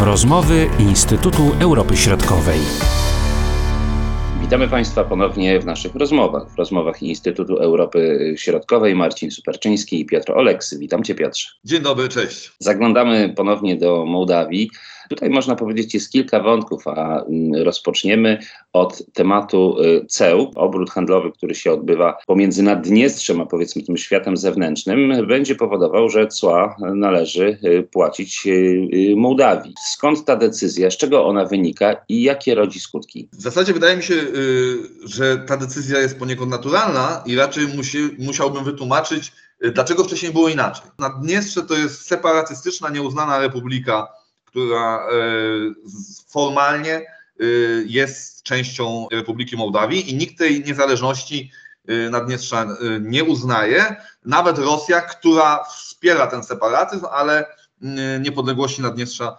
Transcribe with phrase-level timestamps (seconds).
[0.00, 2.58] Rozmowy Instytutu Europy Środkowej.
[4.40, 8.94] Witamy Państwa ponownie w naszych rozmowach, w rozmowach Instytutu Europy Środkowej.
[8.94, 10.78] Marcin Superczyński i Piotr Oleksy.
[10.78, 11.48] Witam Cię, Piotrze.
[11.64, 12.52] Dzień dobry, cześć.
[12.58, 14.70] Zaglądamy ponownie do Mołdawii.
[15.08, 18.38] Tutaj można powiedzieć jest kilka wątków, a mm, rozpoczniemy
[18.72, 20.52] od tematu y, ceł.
[20.54, 26.26] Obrót handlowy, który się odbywa pomiędzy Naddniestrzem a powiedzmy tym światem zewnętrznym, będzie powodował, że
[26.26, 29.74] cła należy y, płacić y, Mołdawii.
[29.86, 33.28] Skąd ta decyzja, z czego ona wynika i jakie rodzi skutki?
[33.32, 34.14] W zasadzie wydaje mi się,
[35.04, 39.32] że ta decyzja jest poniekąd naturalna i raczej musi, musiałbym wytłumaczyć,
[39.74, 40.86] dlaczego wcześniej było inaczej.
[40.98, 44.08] Naddniestrze to jest separatystyczna, nieuznana republika
[44.48, 45.10] która e,
[46.28, 47.04] formalnie e,
[47.86, 51.50] jest częścią Republiki Mołdawii i nikt tej niezależności
[51.88, 52.66] e, Naddniestrza
[53.00, 53.96] nie uznaje.
[54.24, 57.46] Nawet Rosja, która wspiera ten separatyzm, ale
[58.20, 59.36] niepodległości Naddniestrza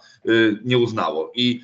[0.64, 1.32] nie uznało.
[1.34, 1.60] I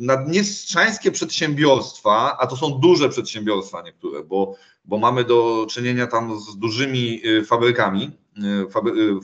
[0.00, 6.56] naddniestrzańskie przedsiębiorstwa, a to są duże przedsiębiorstwa niektóre, bo, bo mamy do czynienia tam z
[6.56, 8.10] dużymi fabrykami,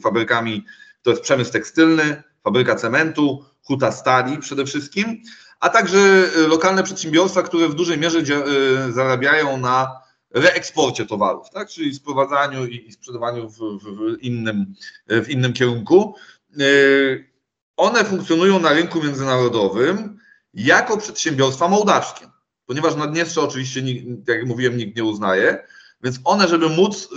[0.02, 0.64] fabrykami,
[1.02, 5.22] to jest przemysł tekstylny, fabryka cementu, huta stali przede wszystkim,
[5.60, 5.98] a także
[6.36, 11.68] y, lokalne przedsiębiorstwa, które w dużej mierze y, zarabiają na reeksporcie towarów, tak?
[11.68, 14.74] czyli sprowadzaniu i sprzedawaniu w, w, innym,
[15.08, 16.14] w innym kierunku.
[16.60, 17.32] Y,
[17.76, 20.18] one funkcjonują na rynku międzynarodowym
[20.54, 22.26] jako przedsiębiorstwa mołdawskie,
[22.66, 23.82] ponieważ Naddniestrze oczywiście,
[24.28, 25.66] jak mówiłem, nikt nie uznaje,
[26.02, 27.08] więc one, żeby móc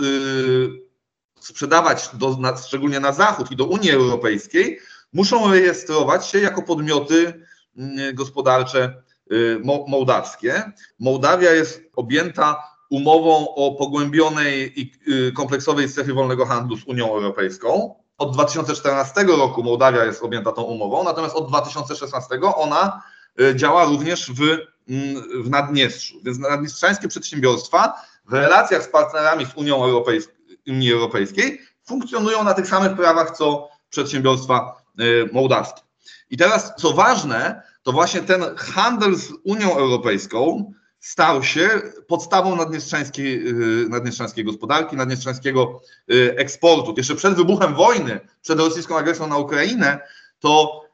[1.40, 2.38] sprzedawać do,
[2.68, 4.80] szczególnie na zachód i do Unii Europejskiej,
[5.16, 7.46] muszą rejestrować się jako podmioty
[7.78, 10.72] mm, gospodarcze y, mołdawskie.
[11.00, 17.96] Mołdawia jest objęta umową o pogłębionej i y, kompleksowej strefie wolnego handlu z Unią Europejską.
[18.18, 23.02] Od 2014 roku Mołdawia jest objęta tą umową, natomiast od 2016 ona
[23.42, 24.42] y, działa również w,
[24.90, 26.16] mm, w Naddniestrzu.
[26.24, 27.94] Więc naddniestrzańskie przedsiębiorstwa
[28.25, 30.34] w relacjach z partnerami z Unią Europejską,
[30.68, 34.84] Unii Europejskiej funkcjonują na tych samych prawach, co przedsiębiorstwa
[35.31, 35.81] mołdawskie.
[36.29, 41.69] I teraz, co ważne, to właśnie ten handel z Unią Europejską stał się
[42.07, 46.94] podstawą naddniestrzańskiej, y, naddniestrzańskiej gospodarki, naddniestrzańskiego y, eksportu.
[46.97, 50.00] Jeszcze przed wybuchem wojny, przed rosyjską agresją na Ukrainę,
[50.39, 50.85] to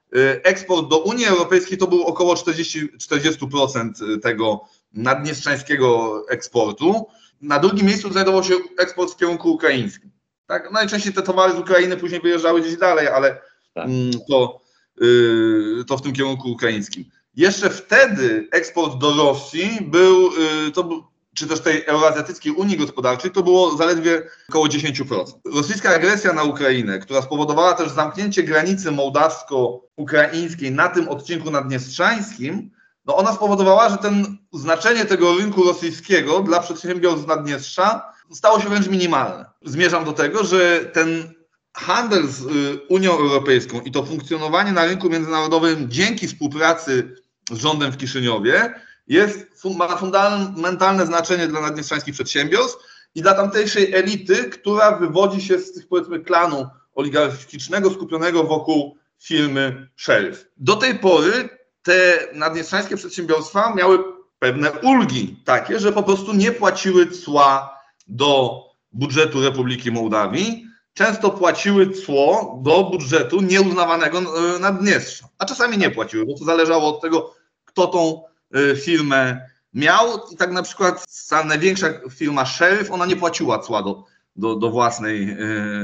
[0.44, 4.62] eksport do Unii Europejskiej to był około 40, 40% tego
[4.94, 7.07] naddniestrzańskiego eksportu.
[7.41, 10.12] Na drugim miejscu znajdował się eksport w kierunku ukraińskim.
[10.47, 10.72] Tak?
[10.72, 13.41] Najczęściej te towary z Ukrainy później wyjeżdżały gdzieś dalej, ale
[13.74, 13.86] tak.
[13.86, 14.59] Mm, to,
[15.02, 17.06] y, to w tym kierunku ukraińskim.
[17.36, 20.28] Jeszcze wtedy eksport do Rosji był,
[20.68, 25.24] y, to czy też tej Euroazjatyckiej Unii Gospodarczej, to było zaledwie około 10%.
[25.46, 32.72] Rosyjska agresja na Ukrainę, która spowodowała też zamknięcie granicy mołdawsko-ukraińskiej na tym odcinku naddniestrzańskim,
[33.06, 38.88] no ona spowodowała, że ten znaczenie tego rynku rosyjskiego dla przedsiębiorstw Naddniestrza stało się wręcz
[38.88, 39.46] minimalne.
[39.66, 41.34] Zmierzam do tego, że ten
[41.74, 47.16] handel z y, Unią Europejską i to funkcjonowanie na rynku międzynarodowym dzięki współpracy
[47.52, 48.74] z rządem w Kiszyniowie
[49.08, 52.78] jest, ma fundamentalne znaczenie dla naddniestrzańskich przedsiębiorstw
[53.16, 59.90] i dla tamtejszej elity, która wywodzi się z tych powiedzmy klanu oligarchicznego skupionego wokół firmy
[59.96, 60.46] Sheriff.
[60.58, 61.50] Do tej pory
[61.84, 64.00] te naddniestrzańskie przedsiębiorstwa miały
[64.40, 68.62] pewne ulgi takie, że po prostu nie płaciły cła do
[68.92, 76.25] budżetu Republiki Mołdawii, często płaciły cło do budżetu nieuznawanego e, Naddniestrza, a czasami nie płaciły,
[76.25, 77.35] bo to zależało od tego,
[77.66, 80.07] kto tą e, firmę miał.
[80.31, 84.03] I tak na przykład ta największa firma Sheriff, ona nie płaciła cła do,
[84.36, 85.38] do, do, własnej, e,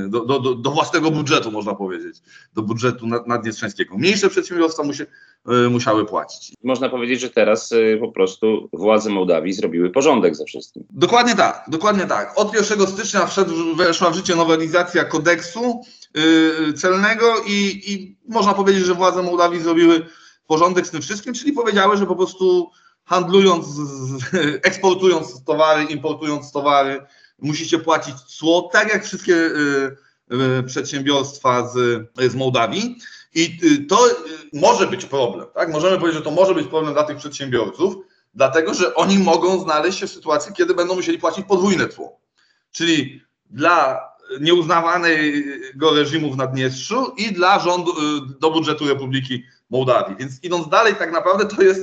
[0.09, 2.22] do, do, do, własnego budżetu, można powiedzieć,
[2.53, 3.97] do budżetu naddniestrzańskiego.
[3.97, 5.06] Mniejsze przedsiębiorstwa musie,
[5.47, 6.53] e, musiały płacić.
[6.63, 10.84] Można powiedzieć, że teraz e, po prostu władze Mołdawii zrobiły porządek ze wszystkim.
[10.90, 12.34] Dokładnie tak, dokładnie tak.
[12.35, 15.82] Od 1 stycznia wszedł, weszła w życie nowelizacja kodeksu
[16.76, 20.05] celnego i, i można powiedzieć, że władze Mołdawii zrobiły
[20.47, 22.72] porządek z tym wszystkim, czyli powiedziały, że po prostu
[23.05, 23.66] handlując,
[24.64, 27.02] eksportując towary, importując towary,
[27.39, 29.97] musicie płacić cło, tak jak wszystkie y,
[30.59, 32.97] y, przedsiębiorstwa z, z Mołdawii.
[33.35, 33.99] I y, to
[34.53, 35.72] może być problem, tak?
[35.72, 37.95] Możemy powiedzieć, że to może być problem dla tych przedsiębiorców,
[38.34, 42.19] dlatego że oni mogą znaleźć się w sytuacji, kiedy będą musieli płacić podwójne cło.
[42.72, 44.07] Czyli dla
[44.41, 47.93] nieuznawanego reżimu w Naddniestrzu i dla rządu,
[48.39, 50.16] do budżetu Republiki Mołdawii.
[50.19, 51.81] Więc idąc dalej, tak naprawdę to jest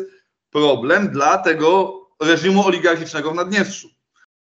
[0.50, 3.88] problem dla tego reżimu oligarchicznego w Naddniestrzu.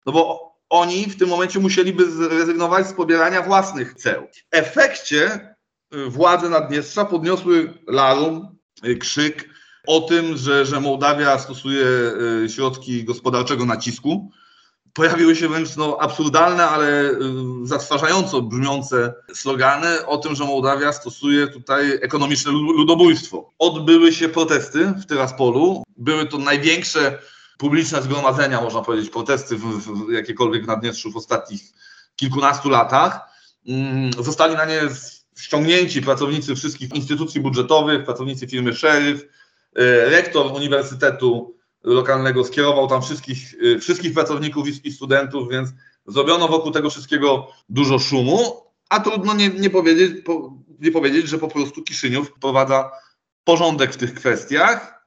[0.06, 4.28] No bo oni w tym momencie musieliby zrezygnować z pobierania własnych ceł.
[4.32, 5.54] W efekcie
[5.94, 9.48] y, władze Naddniestrza podniosły larum y, krzyk
[9.86, 11.86] o tym, że, że Mołdawia stosuje
[12.44, 14.30] y, środki gospodarczego nacisku.
[14.92, 17.10] Pojawiły się wręcz no, absurdalne, ale
[17.62, 23.50] zastraszająco brzmiące slogany o tym, że Mołdawia stosuje tutaj ekonomiczne lu- ludobójstwo.
[23.58, 25.82] Odbyły się protesty w Tyraspolu.
[25.96, 27.18] Były to największe
[27.60, 31.62] publiczne zgromadzenia, można powiedzieć, protesty w, w, jakiekolwiek w Naddniestrzu w ostatnich
[32.16, 33.20] kilkunastu latach.
[33.68, 34.80] Mm, Zostali na nie
[35.38, 39.24] ściągnięci pracownicy wszystkich instytucji budżetowych, pracownicy firmy Sheriff.
[39.76, 45.70] E, Rektor Uniwersytetu Lokalnego skierował tam wszystkich, e, wszystkich pracowników i, i studentów, więc
[46.06, 51.38] zrobiono wokół tego wszystkiego dużo szumu, a trudno nie, nie, powiedzieć, po, nie powiedzieć, że
[51.38, 52.90] po prostu Kiszyniów wprowadza
[53.44, 54.99] porządek w tych kwestiach,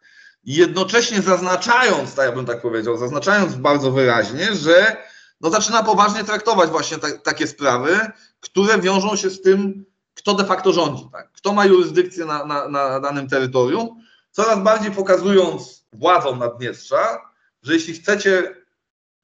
[0.45, 4.97] jednocześnie zaznaczając, tak ja bym tak powiedział, zaznaczając bardzo wyraźnie, że
[5.41, 7.99] no zaczyna poważnie traktować właśnie ta, takie sprawy,
[8.39, 11.31] które wiążą się z tym, kto de facto rządzi, tak?
[11.31, 13.89] kto ma jurysdykcję na, na, na danym terytorium,
[14.31, 17.21] coraz bardziej pokazując władzom Naddniestrza,
[17.63, 18.55] że jeśli chcecie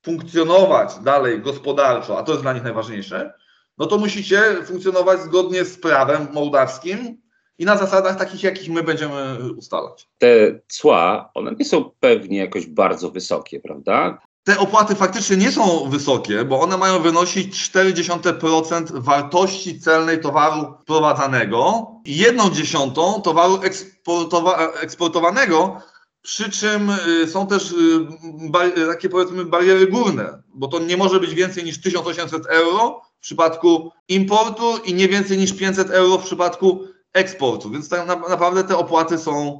[0.05, 3.33] funkcjonować dalej gospodarczo, a to jest dla nich najważniejsze,
[3.77, 7.21] no to musicie funkcjonować zgodnie z prawem mołdawskim
[7.59, 10.07] i na zasadach takich, jakich my będziemy ustalać.
[10.17, 14.21] Te cła, one nie są pewnie jakoś bardzo wysokie, prawda?
[14.43, 21.87] Te opłaty faktycznie nie są wysokie, bo one mają wynosić 0,4% wartości celnej towaru wprowadzanego
[22.05, 25.81] i 1 dziesiątą towaru eksportowa- eksportowanego,
[26.21, 26.89] przy czym
[27.23, 31.81] y, są też y, takie powiedzmy bariery górne, bo to nie może być więcej niż
[31.81, 36.79] 1800 euro w przypadku importu i nie więcej niż 500 euro w przypadku
[37.13, 39.59] eksportu, więc tak na, naprawdę te opłaty są,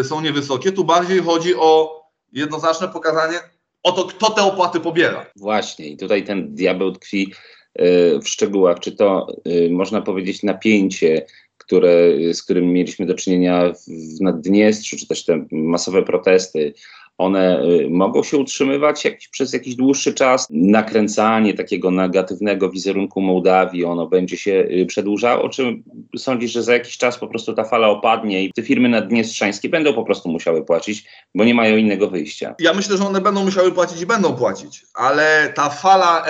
[0.00, 0.72] y, są niewysokie.
[0.72, 2.02] Tu bardziej chodzi o
[2.32, 3.40] jednoznaczne pokazanie
[3.82, 5.26] o to, kto te opłaty pobiera.
[5.36, 7.32] Właśnie, i tutaj ten diabeł tkwi
[7.80, 8.80] y, w szczegółach.
[8.80, 11.26] Czy to y, można powiedzieć napięcie,
[11.58, 11.92] które,
[12.34, 13.72] z którym mieliśmy do czynienia
[14.18, 16.74] w Naddniestrzu, czy też te masowe protesty,
[17.18, 20.46] one y, mogą się utrzymywać jakiś, przez jakiś dłuższy czas?
[20.50, 25.48] Nakręcanie takiego negatywnego wizerunku Mołdawii, ono będzie się y, przedłużało?
[25.48, 25.82] Czy
[26.16, 29.94] sądzisz, że za jakiś czas po prostu ta fala opadnie i te firmy naddniestrzańskie będą
[29.94, 31.04] po prostu musiały płacić,
[31.34, 32.54] bo nie mają innego wyjścia?
[32.58, 36.24] Ja myślę, że one będą musiały płacić i będą płacić, ale ta fala,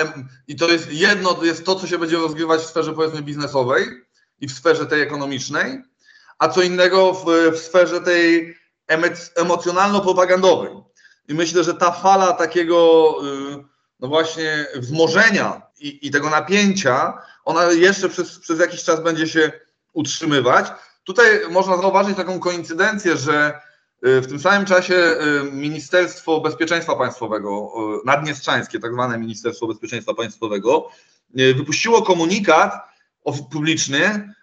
[0.47, 3.83] i to jest jedno, to jest to, co się będzie rozgrywać w sferze powiedzmy biznesowej
[4.41, 5.81] i w sferze tej ekonomicznej,
[6.39, 7.25] a co innego w,
[7.55, 8.55] w sferze tej
[9.35, 10.83] emocjonalno-propagandowej.
[11.27, 13.15] I myślę, że ta fala takiego,
[13.53, 13.63] y,
[13.99, 17.13] no właśnie, wzmożenia i, i tego napięcia,
[17.45, 19.51] ona jeszcze przez, przez jakiś czas będzie się
[19.93, 20.67] utrzymywać.
[21.03, 23.61] Tutaj można zauważyć taką koincydencję, że
[24.07, 27.73] y, w tym samym czasie y, Ministerstwo Bezpieczeństwa Państwowego,
[28.05, 30.89] Naddniestrzańskie, tak zwane Ministerstwo Bezpieczeństwa Państwowego,
[31.55, 32.73] wypuściło komunikat
[33.51, 34.33] publiczny,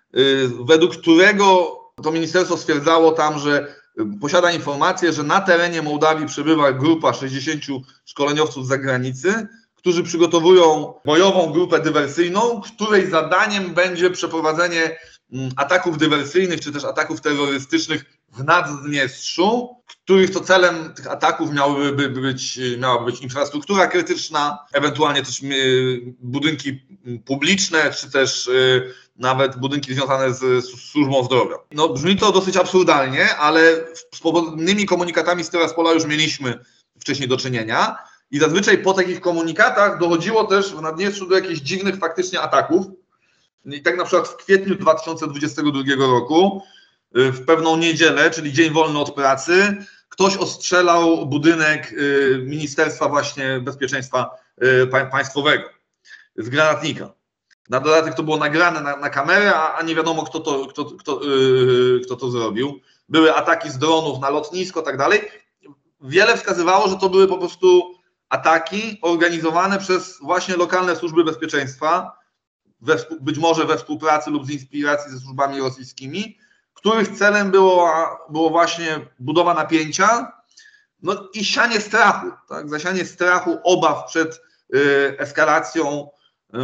[0.67, 3.80] według którego to ministerstwo stwierdzało tam, że
[4.21, 7.63] posiada informację, że na terenie Mołdawii przebywa grupa 60
[8.05, 14.99] szkoleniowców z zagranicy, którzy przygotowują bojową grupę dywersyjną, której zadaniem będzie przeprowadzenie
[15.33, 22.09] mm, ataków dywersyjnych czy też ataków terrorystycznych w Naddniestrzu, których to celem tych ataków miałyby
[22.09, 22.61] być,
[23.05, 26.81] być infrastruktura krytyczna, ewentualnie też y, budynki
[27.25, 31.57] publiczne, czy też y, nawet budynki związane z, służbą zdrowia.
[31.73, 33.61] No, brzmi to dosyć absurdalnie, ale
[34.15, 36.59] z podobnymi komunikatami z Tyraspola już mieliśmy
[37.01, 37.97] wcześniej do czynienia
[38.31, 42.87] i zazwyczaj po takich komunikatach dochodziło też w Naddniestrzu do jakichś dziwnych faktycznie ataków.
[43.65, 46.63] I tak na przykład w kwietniu 2022 roku,
[47.17, 49.77] y, w pewną niedzielę, czyli dzień wolny od pracy,
[50.09, 54.31] ktoś ostrzelał budynek y, Ministerstwa właśnie Bezpieczeństwa
[54.63, 55.65] y, Pa- Państwowego
[56.37, 57.20] z granatnika.
[57.71, 60.85] Na dodatek to było nagrane na, na kamerę, a, a nie wiadomo, kto to, kto,
[60.85, 62.81] kto, yy, kto to zrobił.
[63.09, 65.21] Były ataki z dronów na lotnisko, tak dalej.
[66.01, 67.95] Wiele wskazywało, że to były po prostu
[68.29, 72.13] ataki organizowane przez właśnie lokalne służby bezpieczeństwa,
[72.81, 76.39] we, być może we współpracy lub z inspiracji ze służbami rosyjskimi,
[76.75, 77.93] których celem było,
[78.31, 80.33] było właśnie budowa napięcia
[81.03, 82.69] no i sianie strachu, tak?
[82.69, 84.43] zasianie strachu, obaw przed
[84.75, 86.11] y, eskalacją
[86.55, 86.61] ym,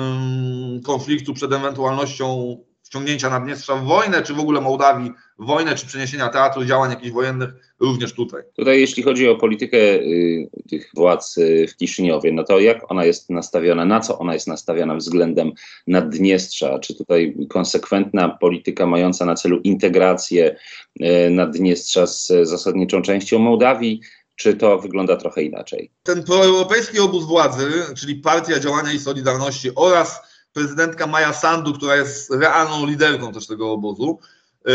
[0.86, 6.28] konfliktu, przed ewentualnością wciągnięcia Naddniestrza w wojnę, czy w ogóle Mołdawii w wojnę, czy przeniesienia
[6.28, 7.50] teatru działań jakichś wojennych
[7.80, 8.42] również tutaj.
[8.56, 13.04] Tutaj, jeśli chodzi o politykę y, tych władz y, w Kiszyniowie, no to jak ona
[13.04, 15.52] jest nastawiona, na co ona jest nastawiona względem
[15.86, 16.78] Naddniestrza?
[16.78, 20.56] Czy tutaj konsekwentna polityka mająca na celu integrację
[21.00, 24.00] y, Naddniestrza z zasadniczą częścią Mołdawii,
[24.36, 25.90] czy to wygląda trochę inaczej?
[26.02, 30.20] Ten proeuropejski obóz władzy, czyli Partia Działania i Solidarności oraz
[30.56, 34.18] prezydentka Maja Sandu, która jest realną liderką też tego obozu,
[34.64, 34.72] yy,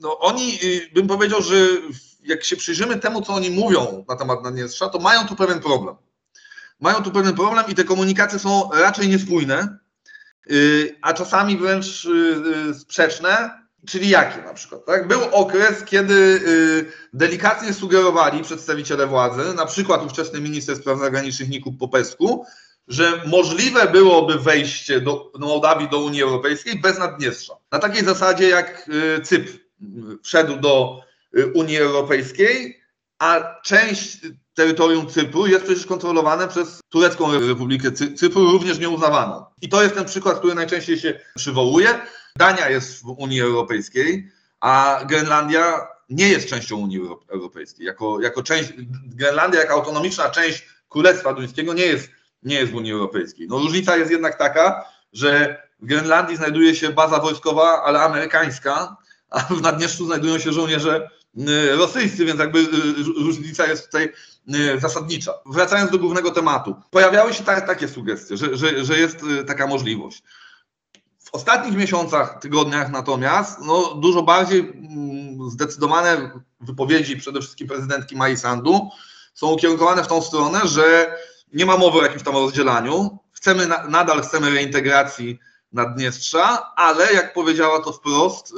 [0.00, 1.56] no oni, y, bym powiedział, że
[2.22, 5.96] jak się przyjrzymy temu, co oni mówią na temat Naddniestrza, to mają tu pewien problem.
[6.80, 9.78] Mają tu pewien problem i te komunikacje są raczej niespójne,
[10.50, 12.08] y, a czasami wręcz
[12.80, 13.50] sprzeczne,
[13.86, 14.84] czyli jakie na przykład.
[14.84, 15.08] Tak?
[15.08, 16.40] Był okres, kiedy
[17.12, 22.46] delikatnie sugerowali przedstawiciele władzy, na przykład ówczesny minister spraw zagranicznych Nikub Popesku,
[22.88, 27.54] że możliwe byłoby wejście do, Mołdawii do Unii Europejskiej bez Naddniestrza.
[27.72, 28.88] Na takiej zasadzie jak
[29.18, 29.58] y, Cypr y,
[30.22, 31.00] wszedł do
[31.38, 32.80] y, Unii Europejskiej,
[33.18, 34.18] a część
[34.54, 39.44] terytorium Cypru jest przecież kontrolowane przez Turecką Republikę Cy- Cypru, również nieuznawaną.
[39.62, 42.00] I to jest ten przykład, który najczęściej się przywołuje.
[42.36, 47.86] Dania jest w Unii Europejskiej, a Grenlandia nie jest częścią Unii Euro- Europejskiej.
[47.86, 48.72] Jako, jako część,
[49.06, 52.08] Grenlandia, jako autonomiczna część Królestwa Duńskiego nie jest,
[52.46, 53.46] nie jest w Unii Europejskiej.
[53.48, 58.96] No, różnica jest jednak taka, że w Grenlandii znajduje się baza wojskowa, ale amerykańska,
[59.30, 62.64] a w Naddniestrzu znajdują się żołnierze y, rosyjscy, więc jakby y,
[63.24, 64.12] różnica jest tutaj
[64.54, 65.32] y, zasadnicza.
[65.46, 70.22] Wracając do głównego tematu, pojawiały się ta, takie sugestie, że, że, że jest taka możliwość.
[71.18, 78.36] W ostatnich miesiącach, tygodniach natomiast, no, dużo bardziej mm, zdecydowane wypowiedzi przede wszystkim prezydentki Mai
[78.36, 78.90] Sandu
[79.34, 81.16] są ukierunkowane w tą stronę, że
[81.56, 83.18] nie ma mowy o jakimś tam rozdzielaniu.
[83.32, 85.38] Chcemy na, nadal chcemy reintegracji
[85.72, 88.54] Naddniestrza, ale jak powiedziała to wprost y,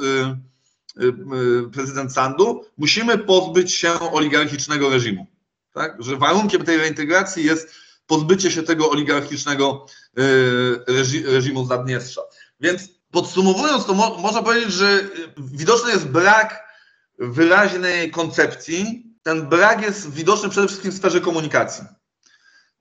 [1.03, 5.27] y, y, prezydent Sandu, musimy pozbyć się oligarchicznego reżimu.
[5.73, 6.03] Tak?
[6.03, 7.75] Że warunkiem tej reintegracji jest
[8.07, 9.85] pozbycie się tego oligarchicznego
[10.87, 12.21] reżi, reżimu z Naddniestrza.
[12.59, 16.67] Więc podsumowując, to mo, można powiedzieć, że widoczny jest brak
[17.19, 19.05] wyraźnej koncepcji.
[19.23, 21.83] Ten brak jest widoczny przede wszystkim w sferze komunikacji.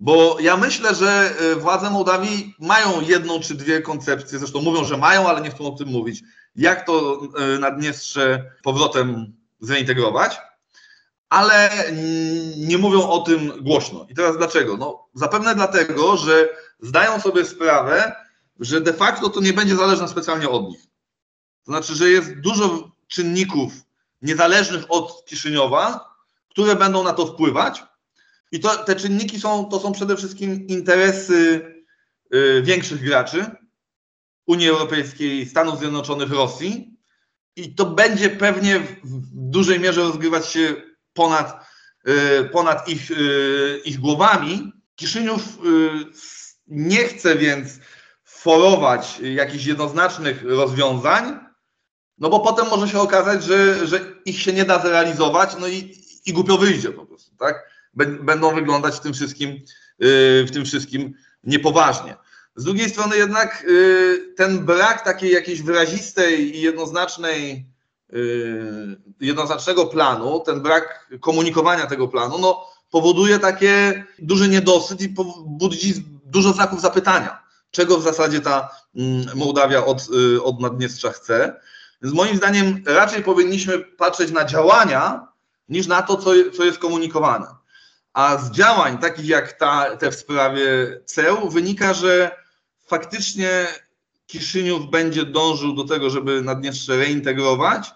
[0.00, 4.96] Bo ja myślę, że y, władze Mołdawii mają jedną czy dwie koncepcje, zresztą mówią, że
[4.96, 6.22] mają, ale nie chcą o tym mówić,
[6.56, 7.20] jak to
[7.54, 10.38] y, Naddniestrze powrotem zintegrować,
[11.28, 11.70] ale
[12.56, 14.06] nie mówią o tym głośno.
[14.08, 14.76] I teraz dlaczego?
[14.76, 16.48] No, zapewne dlatego, że
[16.80, 18.16] zdają sobie sprawę,
[18.60, 20.80] że de facto to nie będzie zależne specjalnie od nich.
[21.64, 23.72] To znaczy, że jest dużo czynników
[24.22, 26.14] niezależnych od Kiszyniowa,
[26.50, 27.82] które będą na to wpływać.
[28.52, 31.60] I to, te czynniki są, to są przede wszystkim interesy
[32.34, 33.46] y, większych graczy
[34.46, 36.98] Unii Europejskiej, Stanów Zjednoczonych, Rosji.
[37.56, 40.74] I to będzie pewnie w, dużej mierze rozgrywać się
[41.12, 41.66] ponad,
[42.08, 44.72] y, ponad ich, y, ich głowami.
[44.96, 45.58] Kiszyniów
[46.66, 47.78] nie chce więc
[48.24, 51.38] forować jakichś jednoznacznych rozwiązań,
[52.18, 56.02] no bo potem może się okazać, że, że ich się nie da zrealizować, no i,
[56.26, 57.77] i głupio wyjdzie po prostu, tak?
[57.98, 61.14] Bę- Będą wyglądać w tym wszystkim, yy, w tym wszystkim
[61.44, 62.16] niepoważnie.
[62.56, 67.66] Z drugiej strony jednak yy, ten brak takiej jakiejś wyrazistej i jednoznacznej,
[68.12, 75.14] yy, jednoznacznego planu, ten brak komunikowania tego planu, no powoduje takie duży niedosyt i
[75.46, 80.08] budzi dużo znaków zapytania czego w zasadzie ta mm, Mołdawia od,
[80.42, 81.60] od Naddniestrza chce.
[82.02, 85.28] Więc moim zdaniem raczej powinniśmy patrzeć na działania
[85.68, 87.46] niż na to, co, co jest komunikowane.
[88.18, 92.30] A z działań takich jak ta, te w sprawie ceł wynika, że
[92.86, 93.66] faktycznie
[94.26, 97.90] Kiszyniów będzie dążył do tego, żeby Naddniestrze reintegrować,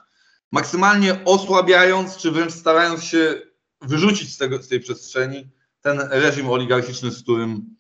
[0.53, 3.43] maksymalnie osłabiając, czy wręcz starając się
[3.81, 5.51] wyrzucić z, tego, z tej przestrzeni
[5.81, 7.77] ten reżim oligarchiczny, z którym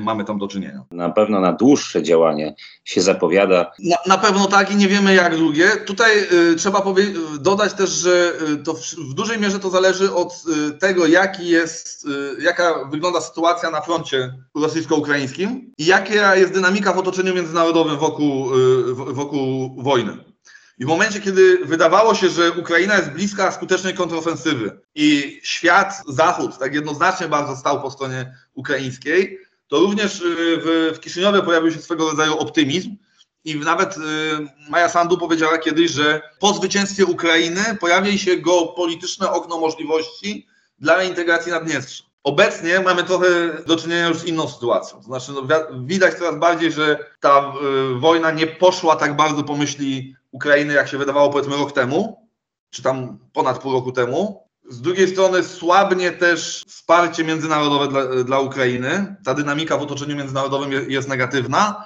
[0.00, 0.84] mamy tam do czynienia.
[0.90, 3.72] Na pewno na dłuższe działanie się zapowiada.
[3.78, 5.70] Na, na pewno tak i nie wiemy jak długie.
[5.70, 6.10] Tutaj
[6.52, 7.02] y, trzeba powie-
[7.34, 11.06] y, dodać też, że y, to w, w dużej mierze to zależy od y, tego,
[11.06, 12.06] jaki jest,
[12.38, 18.54] y, jaka wygląda sytuacja na froncie rosyjsko-ukraińskim i jaka jest dynamika w otoczeniu międzynarodowym wokół,
[18.90, 20.16] y, wokół wojny.
[20.78, 26.58] I w momencie, kiedy wydawało się, że Ukraina jest bliska skutecznej kontrofensywy i świat, Zachód
[26.58, 29.38] tak jednoznacznie bardzo stał po stronie ukraińskiej,
[29.70, 30.24] to również y,
[30.64, 32.96] w, w Kiszyniowie pojawił się swego rodzaju optymizm.
[33.44, 34.00] I nawet y,
[34.70, 40.46] Maja Sandu powiedziała kiedyś, że po zwycięstwie Ukrainy pojawi się geopolityczne okno możliwości
[40.78, 42.04] dla reintegracji Naddniestrza.
[42.24, 43.26] Obecnie mamy trochę
[43.66, 44.98] do czynienia już z inną sytuacją.
[44.98, 47.52] To znaczy, no, wi- widać coraz bardziej, że ta
[47.96, 52.28] y, wojna nie poszła tak bardzo po myśli Ukrainy, jak się wydawało powiedzmy rok temu,
[52.70, 54.49] czy tam ponad pół roku temu.
[54.70, 59.16] Z drugiej strony słabnie też wsparcie międzynarodowe dla, dla Ukrainy.
[59.24, 61.84] Ta dynamika w otoczeniu międzynarodowym je- jest negatywna.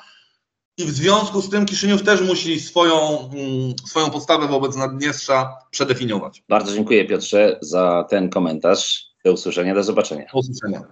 [0.79, 6.43] I w związku z tym Kiszyniów też musi swoją, mm, swoją postawę wobec Naddniestrza przedefiniować.
[6.49, 9.05] Bardzo dziękuję Piotrze za ten komentarz.
[9.25, 10.25] Do usłyszenia, do zobaczenia.
[10.33, 10.83] Do usłyszenia.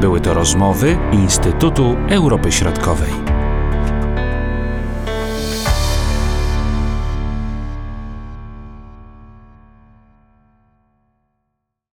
[0.00, 3.29] Były to rozmowy Instytutu Europy Środkowej.